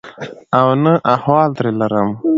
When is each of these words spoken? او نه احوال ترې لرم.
او 0.57 0.67
نه 0.83 0.93
احوال 1.13 1.49
ترې 1.57 1.71
لرم. 1.79 2.09